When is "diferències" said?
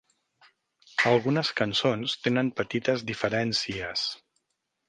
3.13-4.09